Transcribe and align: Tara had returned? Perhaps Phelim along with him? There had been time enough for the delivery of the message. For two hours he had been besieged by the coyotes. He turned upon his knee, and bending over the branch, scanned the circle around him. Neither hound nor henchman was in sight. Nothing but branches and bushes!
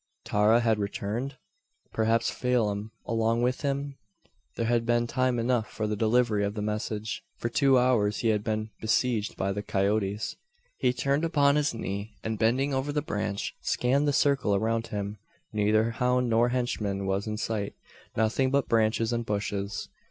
Tara 0.25 0.61
had 0.61 0.79
returned? 0.79 1.35
Perhaps 1.93 2.31
Phelim 2.31 2.89
along 3.05 3.43
with 3.43 3.61
him? 3.61 3.99
There 4.55 4.65
had 4.65 4.83
been 4.83 5.05
time 5.05 5.37
enough 5.37 5.69
for 5.69 5.85
the 5.85 5.95
delivery 5.95 6.43
of 6.43 6.55
the 6.55 6.61
message. 6.63 7.21
For 7.37 7.49
two 7.49 7.77
hours 7.77 8.17
he 8.21 8.29
had 8.29 8.43
been 8.43 8.71
besieged 8.79 9.37
by 9.37 9.51
the 9.51 9.61
coyotes. 9.61 10.37
He 10.79 10.91
turned 10.91 11.23
upon 11.23 11.55
his 11.55 11.75
knee, 11.75 12.15
and 12.23 12.39
bending 12.39 12.73
over 12.73 12.91
the 12.91 13.03
branch, 13.03 13.53
scanned 13.61 14.07
the 14.07 14.11
circle 14.11 14.55
around 14.55 14.87
him. 14.87 15.19
Neither 15.53 15.91
hound 15.91 16.31
nor 16.31 16.49
henchman 16.49 17.05
was 17.05 17.27
in 17.27 17.37
sight. 17.37 17.75
Nothing 18.17 18.49
but 18.49 18.67
branches 18.67 19.13
and 19.13 19.23
bushes! 19.23 19.87